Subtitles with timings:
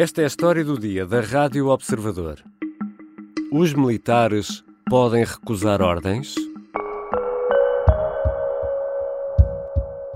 [0.00, 2.36] Esta é a história do dia da Rádio Observador.
[3.50, 6.36] Os militares podem recusar ordens?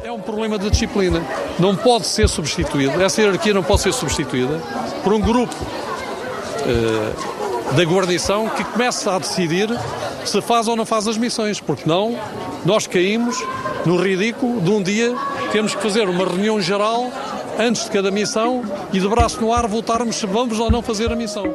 [0.05, 1.21] É um problema de disciplina.
[1.59, 4.61] Não pode ser substituído, essa hierarquia não pode ser substituída
[5.03, 5.57] por um grupo
[6.63, 9.69] uh, da guarnição que começa a decidir
[10.25, 12.17] se faz ou não faz as missões, porque não
[12.65, 13.37] nós caímos
[13.85, 15.13] no ridículo de um dia
[15.51, 17.11] temos que fazer uma reunião geral
[17.59, 21.13] antes de cada missão e de braço no ar votarmos se vamos ou não fazer
[21.13, 21.55] a missão.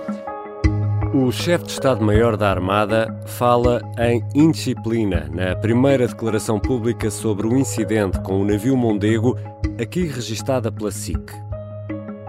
[1.13, 7.57] O chefe de Estado-Maior da Armada fala em indisciplina na primeira declaração pública sobre o
[7.57, 9.37] incidente com o navio Mondego,
[9.81, 11.31] aqui registada pela SIC.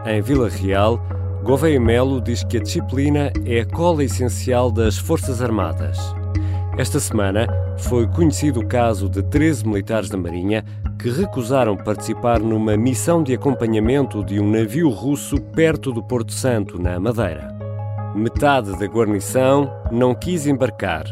[0.07, 1.01] Em Vila Real,
[1.43, 5.99] Gouveia Melo diz que a disciplina é a cola essencial das Forças Armadas.
[6.79, 7.47] Esta semana
[7.79, 10.65] foi conhecido o caso de 13 militares da Marinha
[10.99, 16.81] que recusaram participar numa missão de acompanhamento de um navio russo perto do Porto Santo,
[16.81, 17.57] na Madeira.
[18.17, 21.05] Metade da guarnição não quis embarcar.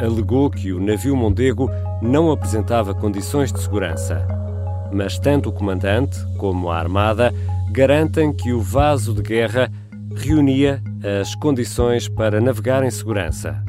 [0.00, 1.68] Alegou que o navio Mondego
[2.00, 4.26] não apresentava condições de segurança.
[4.92, 7.34] Mas tanto o comandante como a Armada
[7.72, 9.70] garantem que o vaso de guerra
[10.14, 10.80] reunia
[11.20, 13.60] as condições para navegar em segurança.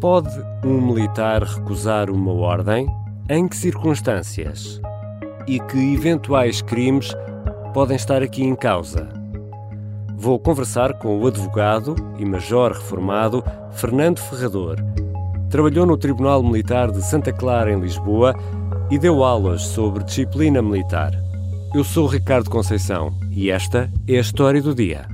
[0.00, 0.30] Pode
[0.64, 2.88] um militar recusar uma ordem?
[3.32, 4.80] Em que circunstâncias?
[5.46, 7.14] E que eventuais crimes
[7.72, 9.08] podem estar aqui em causa?
[10.16, 14.78] Vou conversar com o advogado e major reformado Fernando Ferrador.
[15.48, 18.34] Trabalhou no Tribunal Militar de Santa Clara, em Lisboa,
[18.90, 21.12] e deu aulas sobre disciplina militar.
[21.72, 25.06] Eu sou Ricardo Conceição e esta é a história do dia.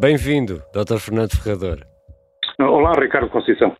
[0.00, 0.98] Bem-vindo, Dr.
[0.98, 1.84] Fernando Ferrador.
[2.58, 3.76] Olá, Ricardo Conceição.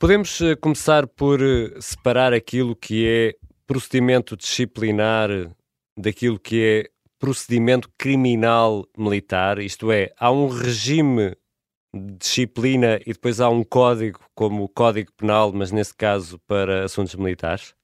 [0.00, 3.34] Podemos eh, começar por eh, separar aquilo que é
[3.68, 5.28] procedimento disciplinar
[5.96, 6.84] daquilo que é
[7.20, 11.36] procedimento criminal militar, isto é, há um regime
[11.94, 16.82] de disciplina e depois há um código, como o Código Penal, mas nesse caso para
[16.82, 17.76] assuntos militares?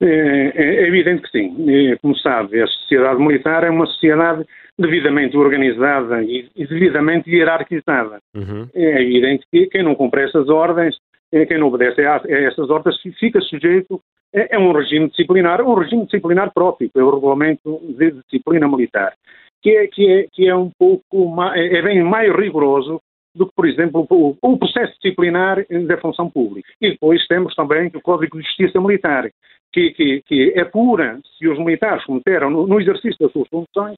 [0.00, 1.96] É, é, é evidente que sim.
[2.00, 4.46] Como sabe, a sociedade militar é uma sociedade
[4.82, 8.18] devidamente organizada e, devidamente hierarquizada.
[8.34, 8.68] Uhum.
[8.74, 10.96] É evidente que quem não cumpre essas ordens,
[11.32, 14.00] eh, quem não obedece a, essas ordens, fica sujeito
[14.34, 19.14] a, um regime disciplinar, um regime disciplinar próprio, é o regulamento de disciplina militar,
[19.62, 23.00] que é, que é, que é um pouco, mais, é bem mais rigoroso
[23.34, 26.68] do que, por exemplo, o, o, processo disciplinar da função pública.
[26.80, 29.30] E depois temos também o Código de Justiça Militar,
[29.72, 33.96] que, que, que é pura se os militares cometeram, no, no exercício das suas funções,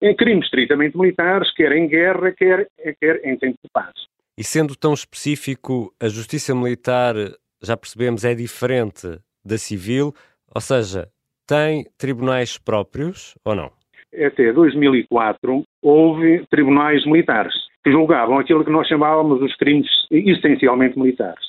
[0.00, 2.68] em crimes estritamente militares, quer em guerra, quer,
[3.00, 3.92] quer em tempo de paz.
[4.38, 7.14] E sendo tão específico, a justiça militar,
[7.62, 10.12] já percebemos, é diferente da civil,
[10.54, 11.08] ou seja,
[11.46, 13.70] tem tribunais próprios ou não?
[14.14, 21.44] Até 2004 houve tribunais militares que julgavam aquilo que nós chamávamos os crimes essencialmente militares.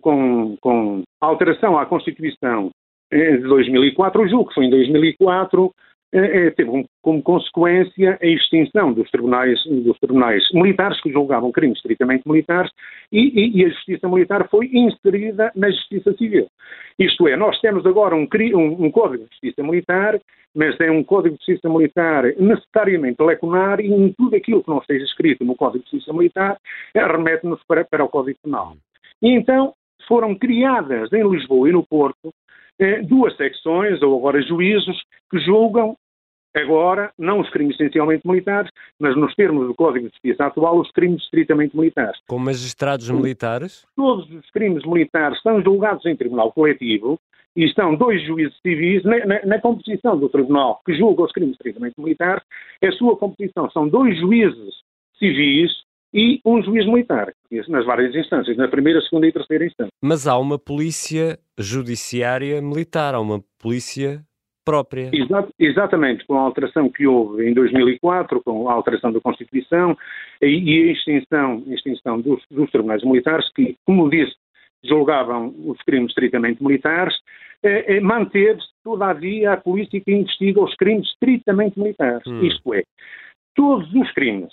[0.00, 2.70] Com, com alteração à Constituição
[3.12, 5.70] de 2004, o julgo que foi em 2004,
[6.14, 11.78] é, é, teve como consequência a extinção dos tribunais, dos tribunais militares que julgavam crimes
[11.78, 12.70] estritamente militares
[13.10, 16.46] e, e, e, a justiça militar foi inserida na justiça civil.
[17.00, 20.20] Isto é, nós temos agora um, um, um, código de justiça militar,
[20.54, 24.78] mas é um código de justiça militar necessariamente leconar e em tudo aquilo que não
[24.78, 26.56] esteja escrito no código de justiça militar
[26.94, 28.76] remete-nos para, para o código penal.
[29.20, 29.74] E então
[30.06, 32.32] foram criadas em Lisboa e no Porto
[32.78, 35.96] eh, duas secções, ou agora juízos, que julgam
[36.56, 40.90] Agora, não os crimes essencialmente militares, mas nos termos do Código de Justiça atual, os
[40.92, 42.18] crimes estritamente militares.
[42.28, 43.84] Com magistrados militares?
[43.96, 47.18] Todos os crimes militares são julgados em tribunal coletivo
[47.56, 51.54] e estão dois juízes civis na, na, na composição do tribunal que julga os crimes
[51.54, 52.42] estritamente militares.
[52.82, 54.74] A sua composição são dois juízes
[55.18, 55.72] civis
[56.12, 57.32] e um juiz militar,
[57.68, 59.90] nas várias instâncias, na primeira, segunda e terceira instância.
[60.00, 64.24] Mas há uma polícia judiciária militar, há uma polícia
[64.64, 65.10] própria.
[65.58, 69.96] exatamente, com a alteração que houve em 2004, com a alteração da Constituição
[70.40, 74.34] e, a extinção, extinção dos, dos, tribunais militares, que, como disse,
[74.82, 77.14] julgavam os crimes estritamente militares,
[77.62, 82.26] eh, eh, manteve-se, todavia, a polícia que investiga os crimes estritamente militares.
[82.26, 82.42] Hum.
[82.42, 82.82] Isto é,
[83.54, 84.52] todos os crimes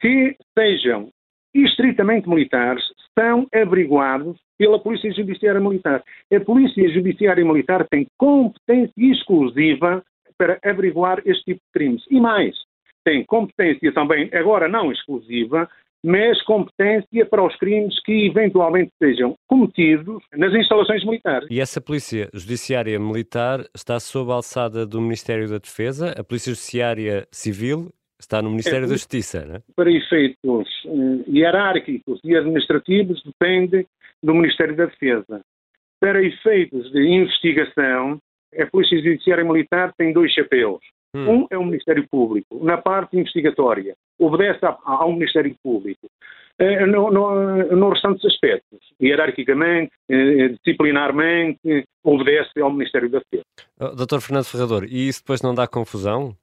[0.00, 1.10] que sejam
[1.54, 2.82] estritamente militares
[3.18, 6.02] são averiguados pela Polícia Judiciária Militar.
[6.32, 10.04] A Polícia Judiciária Militar tem competência exclusiva
[10.36, 12.04] para averiguar este tipo de crimes.
[12.08, 12.54] E mais,
[13.04, 15.68] tem competência também, agora não exclusiva,
[16.04, 21.48] mas competência para os crimes que eventualmente sejam cometidos nas instalações militares.
[21.50, 26.54] E essa Polícia Judiciária Militar está sob a alçada do Ministério da Defesa, a Polícia
[26.54, 29.62] Judiciária Civil está no Ministério é, da Justiça, não é?
[29.74, 33.86] Para efeitos uh, hierárquicos e administrativos depende
[34.22, 35.40] do Ministério da Defesa.
[36.00, 38.18] Para efeitos de investigação,
[38.58, 40.80] a Polícia Judiciária Militar tem dois chapéus.
[41.14, 41.30] Hum.
[41.30, 46.08] Um é o Ministério Público, na parte investigatória, obedece ao Ministério Público.
[46.60, 53.44] Eh, no, no, no restantes aspectos, hierarquicamente, eh, disciplinarmente, obedece ao Ministério da Defesa.
[53.78, 54.20] Oh, Dr.
[54.20, 56.36] Fernando Ferrador, e isso depois não dá confusão?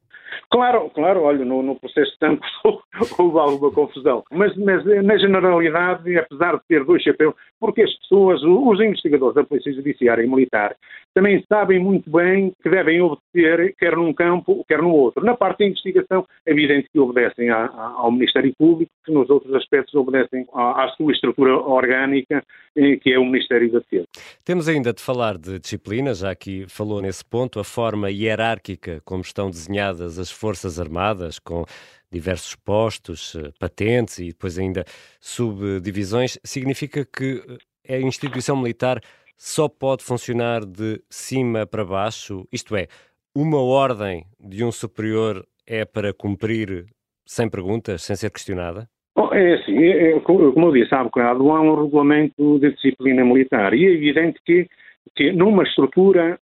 [0.50, 2.50] Claro, claro, olha, no, no processo de tanques
[3.20, 4.24] houve alguma confusão.
[4.32, 9.44] Mas, mas, na generalidade, apesar de ter dois chapéus, porque as pessoas, os investigadores da
[9.44, 10.76] Polícia Judiciária e Militar,
[11.16, 15.24] também sabem muito bem que devem obedecer quer num campo, quer no outro.
[15.24, 19.30] Na parte da investigação, é evidente que obedecem a, a, ao Ministério Público, que nos
[19.30, 22.44] outros aspectos obedecem à, à sua estrutura orgânica,
[22.76, 24.06] eh, que é o Ministério da Defesa.
[24.44, 29.22] Temos ainda de falar de disciplina, já aqui falou nesse ponto, a forma hierárquica como
[29.22, 31.64] estão desenhadas as Forças Armadas, com
[32.12, 34.84] diversos postos, eh, patentes e depois ainda
[35.22, 37.42] subdivisões, significa que
[37.88, 39.00] eh, a instituição militar
[39.38, 42.88] só pode funcionar de cima para baixo, isto é,
[43.36, 46.86] uma ordem de um superior é para cumprir
[47.26, 48.88] sem perguntas, sem ser questionada?
[49.34, 53.74] é assim, é, é, como eu disse há bocado, há um regulamento de disciplina militar
[53.74, 54.68] e é evidente que,
[55.16, 56.40] que numa estrutura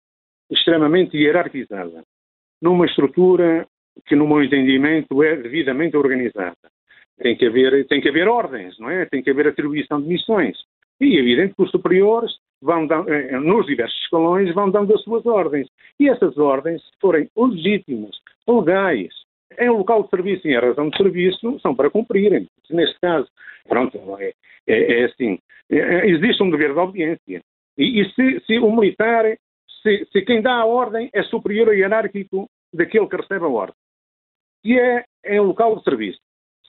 [0.50, 2.04] extremamente hierarquizada,
[2.62, 3.66] numa estrutura
[4.06, 6.56] que, no meu entendimento, é devidamente organizada,
[7.18, 9.06] tem que haver, tem que haver ordens, não é?
[9.06, 10.58] Tem que haver atribuição de missões.
[11.00, 15.04] E é evidente que os superiores vão dando, eh, nos diversos escalões vão dando as
[15.04, 15.68] suas ordens.
[16.00, 18.12] E essas ordens, se forem legítimas,
[18.48, 19.14] legais,
[19.60, 22.48] em local de serviço e em razão de serviço, são para cumprirem.
[22.70, 23.28] Neste caso,
[23.68, 24.34] pronto, é,
[24.68, 25.40] é, é assim.
[25.70, 27.42] É, é, existe um dever de obediência.
[27.78, 29.26] E, e se, se, o militar,
[29.82, 33.76] se, se, quem dá a ordem é superior e hierárquico daquele que recebe a ordem,
[34.62, 36.20] se é em local de serviço,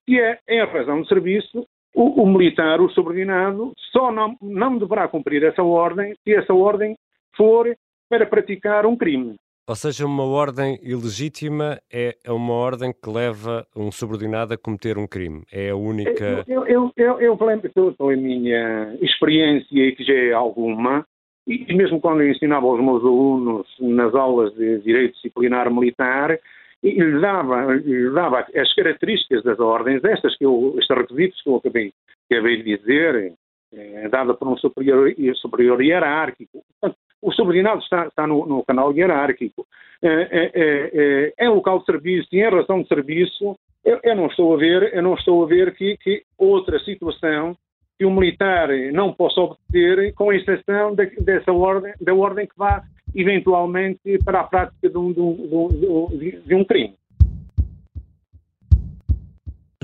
[0.04, 5.08] se é em razão de serviço, o, o, militar, o subordinado, só não, não deverá
[5.08, 6.96] cumprir essa ordem se essa ordem
[7.36, 7.74] for
[8.08, 9.36] para praticar um crime.
[9.68, 14.98] Ou seja, uma ordem ilegítima é, é uma ordem que leva um subordinado a cometer
[14.98, 15.44] um crime.
[15.52, 16.44] É a única.
[16.48, 21.06] Eu, eu, eu, eu, eu pela minha experiência, e que já é alguma,
[21.46, 26.38] e mesmo quando eu ensinava aos meus alunos nas aulas de Direito Disciplinar Militar,
[26.82, 31.48] e lhe dava, lhe dava as características das ordens, estas que eu, estes requisitos que
[31.48, 31.92] eu acabei,
[32.30, 33.34] acabei de dizer,
[33.72, 36.64] é, dada por um superior, superior hierárquico.
[36.80, 39.64] Portanto, o subordinado está, está no, no, canal hierárquico.
[40.02, 44.26] É, é, é, em local de serviço e em razão de serviço, eu, eu, não
[44.26, 47.56] estou a ver, eu não estou a ver que, que outra situação
[47.96, 52.82] que o militar não possa obter, com exceção de, dessa ordem, da ordem que vá
[53.14, 56.08] eventualmente para a prática de um, de um,
[56.46, 56.94] de um crime.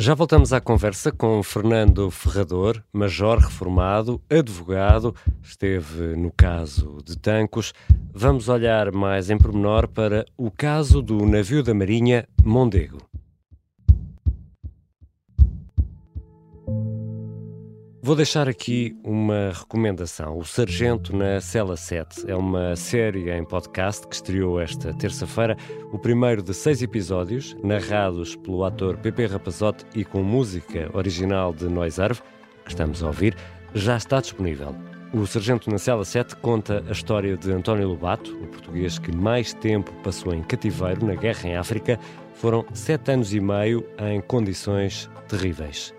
[0.01, 7.73] Já voltamos à conversa com Fernando Ferrador, major reformado, advogado, esteve no caso de Tancos.
[8.15, 12.99] Vamos olhar mais em pormenor para o caso do navio da Marinha Mondego.
[18.09, 20.39] Vou deixar aqui uma recomendação.
[20.39, 25.55] O Sargento na Cela 7 é uma série em podcast que estreou esta terça-feira,
[25.93, 31.69] o primeiro de seis episódios, narrados pelo ator Pepe Rapazote e com música original de
[31.69, 32.23] Noisarve,
[32.65, 33.37] que estamos a ouvir,
[33.75, 34.75] já está disponível.
[35.13, 39.53] O Sargento na Cela 7 conta a história de António Lobato, o português que mais
[39.53, 42.01] tempo passou em cativeiro na guerra em África.
[42.37, 45.93] Foram sete anos e meio em condições terríveis.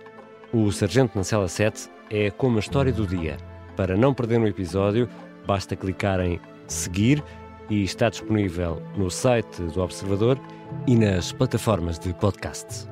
[0.51, 3.37] O Sargento na Cela 7 é como a história do dia.
[3.75, 5.07] Para não perder um episódio,
[5.45, 7.23] basta clicar em seguir
[7.69, 10.39] e está disponível no site do Observador
[10.87, 12.87] e nas plataformas de podcast.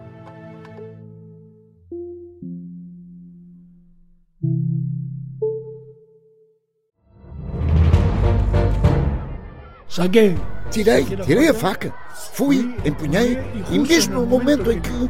[9.88, 10.36] Saguei.
[10.70, 11.94] Tirei, tirei a faca.
[12.34, 13.38] Fui, empunhei
[13.72, 15.10] e mesmo no momento em que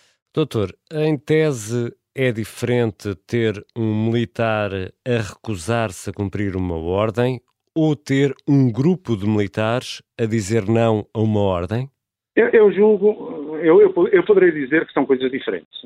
[0.33, 4.71] Doutor, em tese é diferente ter um militar
[5.05, 7.41] a recusar-se a cumprir uma ordem
[7.75, 11.89] ou ter um grupo de militares a dizer não a uma ordem?
[12.33, 15.81] Eu, eu julgo, eu, eu, eu, poderia dizer que são coisas diferentes,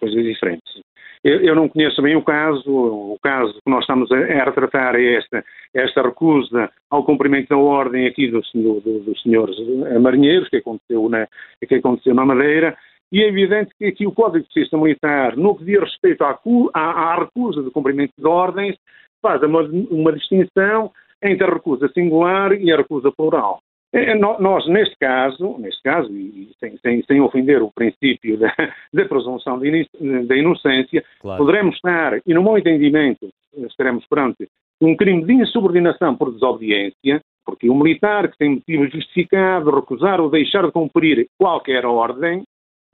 [0.00, 0.82] coisas diferentes.
[1.22, 4.96] Eu, eu, não conheço bem o caso, o caso que nós estamos a, a retratar
[4.96, 9.56] é esta, esta recusa ao cumprimento da ordem aqui dos, do, dos senhores
[10.00, 11.28] marinheiros, que aconteceu, na,
[11.68, 12.76] que aconteceu na Madeira,
[13.12, 16.38] e é evidente que aqui o Código de Justiça Militar, no que diz respeito à,
[16.74, 18.76] à, à recusa de cumprimento de ordens,
[19.22, 20.90] faz uma, uma distinção
[21.22, 23.60] entre a recusa singular e a recusa plural.
[23.92, 28.52] É, é, nós, neste caso, neste caso e sem, sem, sem ofender o princípio da,
[28.92, 31.38] da presunção da inocência, claro.
[31.38, 34.48] poderemos estar, e no meu entendimento, estaremos perante
[34.80, 40.28] um crime de insubordinação por desobediência, porque o militar que tem motivo justificado recusar ou
[40.28, 42.42] deixar de cumprir qualquer ordem,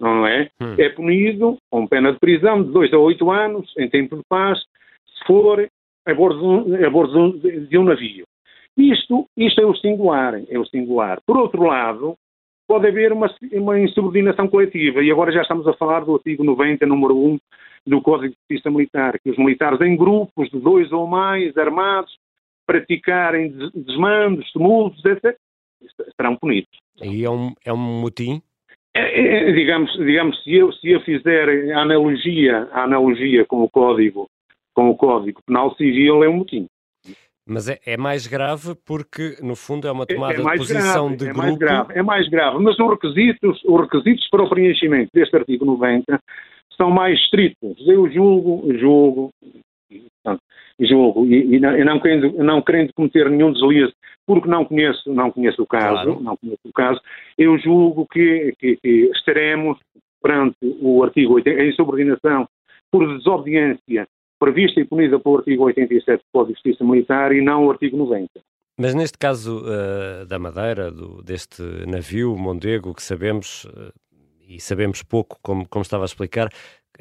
[0.03, 0.51] não é?
[0.61, 0.75] Hum.
[0.79, 4.59] É punido com pena de prisão de 2 a 8 anos, em tempo de paz,
[4.59, 5.69] se for
[6.07, 8.25] a bordo, a bordo de um navio.
[8.77, 11.21] Isto, isto é o singular, é o singular.
[11.27, 12.17] Por outro lado,
[12.67, 16.87] pode haver uma, uma insubordinação coletiva, e agora já estamos a falar do artigo 90,
[16.87, 17.39] número 1
[17.87, 22.17] do Código de Justiça Militar, que os militares em grupos de dois ou mais armados
[22.67, 25.37] praticarem desmandos, tumultos, etc.,
[26.17, 26.71] serão punidos.
[27.03, 28.41] E é um, é um motim?
[28.95, 33.63] É, é, é, digamos, digamos se, eu, se eu fizer a analogia, a analogia com
[33.63, 34.29] o Código
[34.75, 36.67] com o Código Penal Civil, é um motim.
[37.47, 41.09] Mas é, é, mais grave porque, no fundo, é uma tomada é, é de posição
[41.09, 41.43] grave, de é grupo.
[41.43, 45.65] Mais grave, é mais grave, mas os requisitos, os requisitos para o preenchimento deste artigo
[45.65, 46.21] 90
[46.77, 47.77] são mais estritos.
[47.87, 49.31] Eu julgo, julgo,
[50.81, 53.93] julgo, e, e não, não, querendo, não querendo cometer nenhum deslize,
[54.27, 56.21] porque não conheço, não conheço o caso, claro.
[56.21, 57.01] não conheço o caso,
[57.37, 59.79] eu julgo que, que, que estaremos
[60.23, 62.49] perante o artigo 80, em subordinação
[62.91, 64.07] por desobediência
[64.39, 67.97] prevista e punida pelo artigo 87 do Código de Justiça Militar e não o artigo
[67.97, 68.29] 90.
[68.79, 73.93] Mas neste caso uh, da Madeira, do, deste navio Mondego, que sabemos, uh,
[74.49, 76.49] e sabemos pouco, como, como estava a explicar,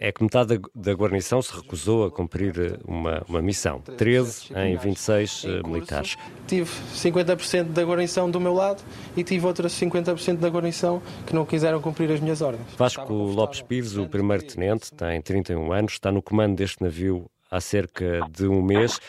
[0.01, 3.79] é que metade da, da guarnição se recusou a cumprir eh, uma, uma missão.
[3.81, 6.17] 13 em 26 uh, militares.
[6.48, 8.84] Tive 50% da guarnição do meu lado
[9.15, 12.65] e tive outras 50% da guarnição que não quiseram cumprir as minhas ordens.
[12.75, 18.27] Vasco Lopes Pires, o primeiro-tenente, tem 31 anos, está no comando deste navio há cerca
[18.31, 19.00] de um mês.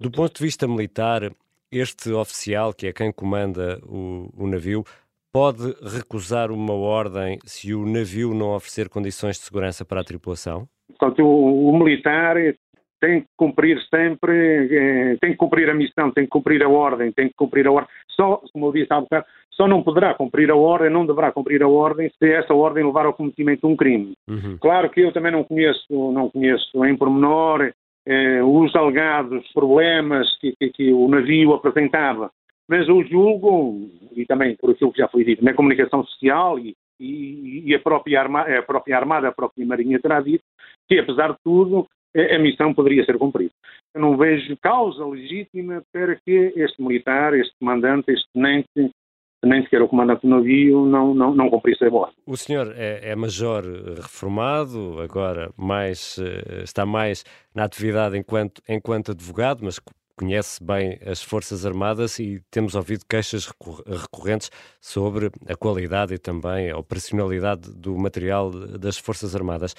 [0.00, 1.30] Do ponto de vista militar,
[1.70, 4.84] este oficial, que é quem comanda o, o navio,
[5.32, 10.68] pode recusar uma ordem se o navio não oferecer condições de segurança para a tripulação?
[10.88, 12.36] Portanto, o, o militar
[13.00, 14.32] tem que cumprir sempre,
[14.70, 17.72] eh, tem que cumprir a missão, tem que cumprir a ordem, tem que cumprir a
[17.72, 17.90] ordem.
[18.10, 21.62] Só, como eu disse há bocado, só não poderá cumprir a ordem, não deverá cumprir
[21.64, 24.12] a ordem se essa ordem levar ao cometimento de um crime.
[24.28, 24.56] Uhum.
[24.60, 27.72] Claro que eu também não conheço, não conheço em pormenor
[28.06, 32.30] eh, os alegados problemas que, que, que, o navio apresentava,
[32.68, 36.74] mas eu julgo, e também por aquilo que já foi dito na comunicação social e,
[36.98, 40.44] e, e a, própria armada, a própria Armada, a própria Marinha terá dito,
[40.88, 43.52] que apesar de tudo a, a missão poderia ser cumprida.
[43.94, 48.92] Eu não vejo causa legítima para que este militar, este comandante, este tenente
[49.44, 52.14] nem sequer o comandante do navio não, não, não cumprisse a bordo.
[52.26, 53.64] O senhor é, é, major
[53.96, 59.80] reformado, agora mais, eh, está mais na atividade enquanto, enquanto advogado, mas
[60.16, 63.50] conhece bem as Forças Armadas e temos ouvido queixas
[63.86, 64.50] recorrentes
[64.80, 69.74] sobre a qualidade e também a operacionalidade do material das Forças Armadas.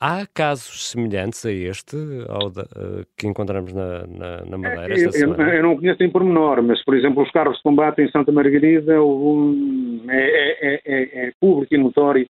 [0.00, 1.96] Há casos semelhantes a este
[2.50, 5.34] da, uh, que encontramos na, na, na Madeira esta eu?
[5.34, 8.30] Eu, eu, não conheço em pormenor, mas, por exemplo, os carros de combate em Santa
[8.30, 12.26] Margarida um, é, é, é, é, público e notório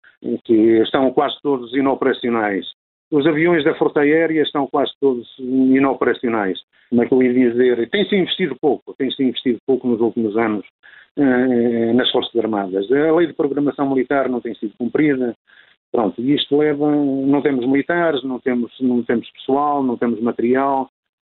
[0.46, 2.66] que estão quase todos inoperacionais.
[3.14, 6.60] Os aviões da Força Aérea estão quase todos inoperacionais.
[6.90, 7.88] Como é que eu ia dizer?
[7.92, 10.66] Tem-se investido pouco, tem-se investido pouco nos últimos anos
[11.18, 12.92] uh, nas Forças Armadas.
[12.92, 15.36] A lei de programação militar não tem sido cumprida,
[15.94, 20.90] Pronto, e isto leva, não temos militares, não temos, não temos pessoal, não temos material,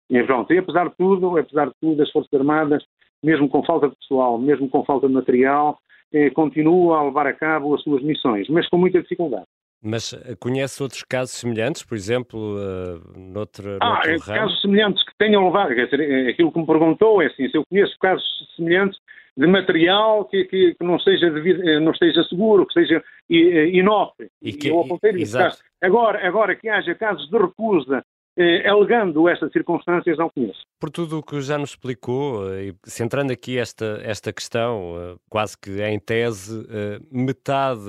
[0.10, 2.82] e pronto, e apesar de tudo, apesar de tudo, as Forças Armadas,
[3.22, 5.78] mesmo com falta de pessoal, mesmo com falta de material,
[6.14, 9.48] eh, a levar a cabo as suas missões, mas com muita dificuldade.
[9.86, 14.24] Mas eh, conhece outros casos semelhantes, por exemplo, uh, noutra, ah, ramo?
[14.24, 17.58] casos semelhantes que tenham levado, quer dizer, eh, aquilo que me perguntou é assim, se
[17.58, 18.26] eu conheço casos
[18.56, 18.98] semelhantes
[19.36, 24.26] de material que, que, que não, esteja devido, não esteja seguro, que seja inócuo.
[24.42, 24.86] E que, eu
[25.16, 25.58] exato.
[25.82, 30.66] Agora, agora que haja casos de recusa eh, alegando estas circunstâncias, não conheço.
[30.80, 35.16] Por tudo o que já nos explicou, eh, e centrando aqui esta, esta questão, eh,
[35.30, 36.66] quase que em tese,
[37.12, 37.84] metade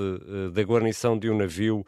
[0.52, 1.84] da guarnição de um navio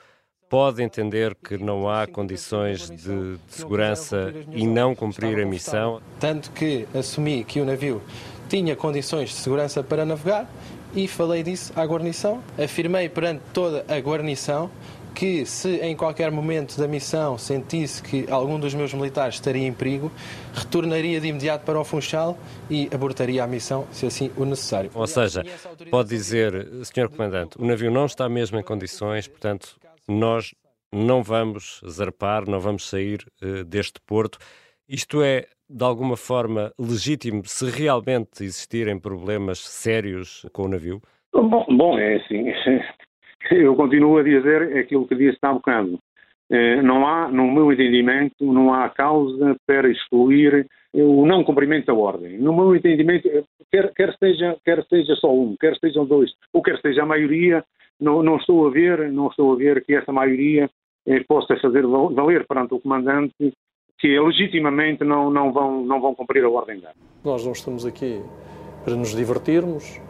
[0.49, 6.01] pode entender que não há condições de, de segurança e não cumprir a missão?
[6.19, 8.01] Tanto que assumi que o navio
[8.49, 10.49] tinha condições de segurança para navegar
[10.95, 12.43] e falei disso à guarnição.
[12.63, 14.71] Afirmei perante toda a guarnição
[15.17, 19.73] que se em qualquer momento da missão sentisse que algum dos meus militares estaria em
[19.73, 20.13] perigo,
[20.53, 22.37] retornaria de imediato para o Funchal
[22.69, 24.91] e abortaria a missão, se assim o necessário.
[24.95, 25.43] Ou seja,
[25.91, 26.53] pode dizer,
[26.85, 27.09] Sr.
[27.09, 30.55] Comandante, o navio não está mesmo em condições, portanto, nós
[30.93, 34.39] não vamos zarpar, não vamos sair uh, deste porto.
[34.87, 41.01] Isto é, de alguma forma, legítimo se realmente existirem problemas sérios com o navio?
[41.33, 42.51] Bom, bom é assim.
[43.51, 45.99] Eu continuo a dizer aquilo que disse há bocado.
[46.51, 51.95] Eh, não há, no meu entendimento, não há causa para excluir o não cumprimento da
[51.95, 52.39] ordem.
[52.39, 53.29] No meu entendimento,
[53.71, 57.65] quer, quer, seja, quer seja só um, quer sejam dois, ou quer seja a maioria,
[58.01, 60.71] não, não estou a ver, não estou a ver que essa maioria
[61.07, 63.53] eh, possa fazer valer perante o comandante
[63.99, 66.95] que legitimamente não, não, vão, não vão cumprir a ordem dada.
[67.25, 68.21] Nós não estamos aqui
[68.85, 70.01] para nos divertirmos,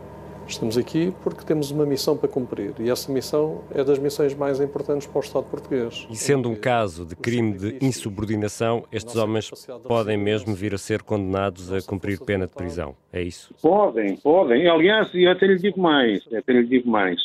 [0.49, 4.61] Estamos aqui porque temos uma missão para cumprir e essa missão é das missões mais
[4.61, 6.07] importantes para o Estado português.
[6.09, 9.51] E sendo um caso de crime de insubordinação, estes homens
[9.87, 13.55] podem mesmo vir a ser condenados a cumprir pena de prisão, é isso?
[13.61, 14.69] Podem, podem.
[14.69, 17.21] Aliás, eu até lhe digo mais, até lhe digo mais.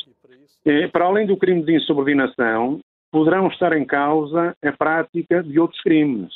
[0.65, 2.79] É, para além do crime de insubordinação,
[3.11, 6.33] poderão estar em causa a prática de outros crimes.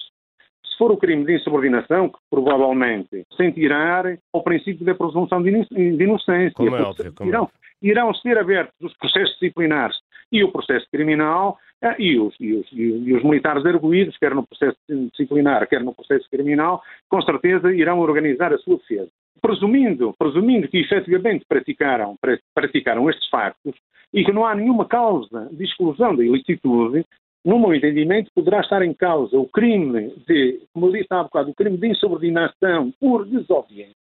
[0.75, 4.03] Se for o crime de insubordinação, que provavelmente sentirá
[4.33, 6.51] o princípio da presunção de inocência.
[6.53, 7.49] Como é óbvio, como é irão,
[7.81, 9.95] irão ser abertos os processos disciplinares
[10.29, 14.45] e o processo criminal eh, e os, e os, e os militares arguídos, quer no
[14.45, 19.09] processo disciplinar, quer no processo criminal, com certeza irão organizar a sua defesa.
[19.41, 22.17] Presumindo, presumindo que efetivamente praticaram,
[22.53, 23.75] praticaram estes factos
[24.13, 27.05] e que não há nenhuma causa de exclusão da ilicitude,
[27.45, 31.51] no meu entendimento, poderá estar em causa o crime de, como eu disse há bocado,
[31.51, 33.95] o crime de insubordinação por desobediência.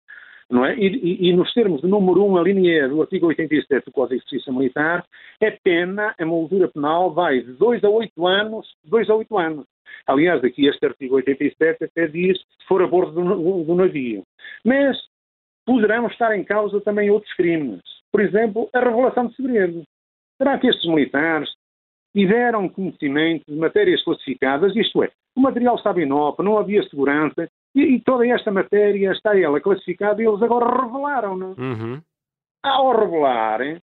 [0.49, 0.75] Não é?
[0.75, 4.21] E, e, e, nos termos do número 1, a linha do artigo 87 do Código
[4.21, 5.03] de Justiça Militar,
[5.41, 9.65] é pena, a moldura penal vai de 2 a 8 anos, 2 a 8 anos.
[10.07, 14.23] Aliás, aqui este artigo 87 até diz se for a bordo do, do navio.
[14.63, 14.97] Mas
[15.65, 17.81] poderão estar em causa também outros crimes.
[18.11, 19.83] Por exemplo, a revelação de segredo.
[20.37, 21.49] Será que estes militares
[22.15, 27.81] tiveram conhecimento de matérias classificadas, isto é, o material estava inócuo, não havia segurança, e,
[27.81, 31.47] e, toda esta matéria está ela classificada e eles agora revelaram-na.
[31.57, 32.01] Uhum.
[32.63, 33.79] Ao revelarem,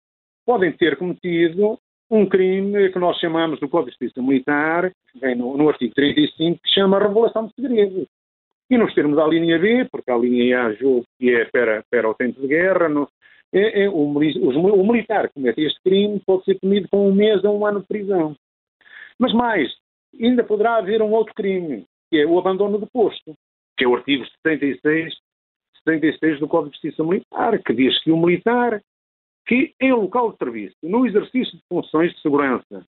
[0.45, 1.79] podem ter cometido
[2.11, 5.93] um crime que nós chamamos do Código de Justiça Militar, que vem no, no artigo
[5.95, 8.07] 35, que chama revelação de segredos.
[8.69, 12.09] E nos termos da linha B, porque a linha A julgo que é para, para
[12.09, 13.07] o tempo de guerra, no,
[13.53, 17.43] é, é, o, o, militar que comete este crime pode ser punido com um mês
[17.45, 18.35] a um ano de prisão.
[19.17, 19.73] Mas mais,
[20.19, 23.35] ainda poderá haver um outro crime, que é o abandono do posto,
[23.77, 25.15] que é o artigo 76,
[25.85, 28.81] 76 do Código de Justiça Militar, que diz que o militar
[29.47, 32.85] que em local de serviço, no exercício de funções de segurança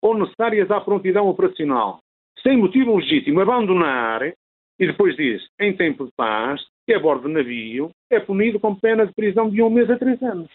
[0.00, 2.00] ou necessárias à prontidão operacional,
[2.40, 4.22] sem motivo legítimo, abandonar,
[4.78, 8.74] e depois diz, em tempo de paz, que a bordo de navio, é punido com
[8.74, 10.48] pena de prisão de um mês a três anos.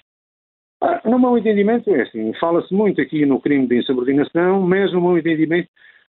[0.81, 5.01] Ah, no meu entendimento é assim, fala-se muito aqui no crime de insubordinação, mas no
[5.01, 5.69] meu entendimento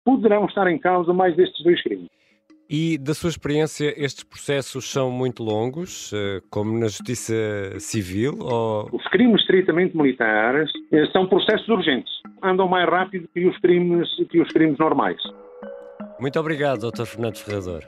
[0.06, 2.08] poderão estar em causa mais destes dois crimes.
[2.70, 7.34] E, da sua experiência, estes processos são muito longos, eh, como na justiça
[7.78, 8.38] civil?
[8.40, 8.90] Ou...
[8.92, 12.12] Os crimes estritamente militares eh, são processos urgentes.
[12.42, 15.22] Andam mais rápido que os crimes, que os crimes normais.
[16.20, 17.06] Muito obrigado, Dr.
[17.06, 17.84] Fernando Ferrador.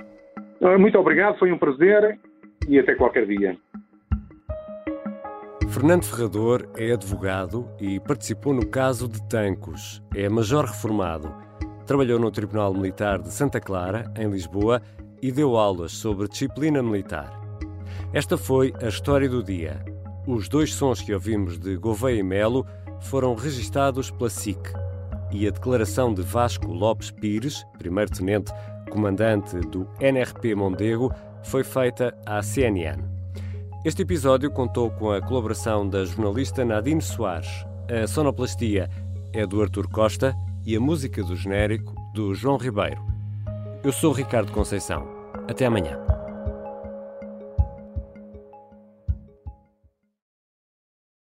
[0.62, 2.20] Ah, muito obrigado, foi um prazer
[2.68, 3.58] e até qualquer dia.
[5.70, 10.02] Fernando Ferrador é advogado e participou no caso de Tancos.
[10.16, 11.36] É major reformado.
[11.86, 14.82] Trabalhou no Tribunal Militar de Santa Clara, em Lisboa,
[15.22, 17.40] e deu aulas sobre disciplina militar.
[18.14, 19.84] Esta foi a história do dia.
[20.26, 22.66] Os dois sons que ouvimos de Gouveia e Melo
[23.02, 24.58] foram registados pela SIC.
[25.32, 28.52] E a declaração de Vasco Lopes Pires, primeiro-tenente
[28.90, 31.14] comandante do NRP Mondego,
[31.46, 33.02] foi feita à CNN.
[33.84, 37.66] Este episódio contou com a colaboração da jornalista Nadine Soares.
[37.88, 38.90] A sonoplastia
[39.32, 43.02] é do Artur Costa e a música do genérico do João Ribeiro.
[43.84, 45.08] Eu sou Ricardo Conceição.
[45.48, 46.00] Até amanhã.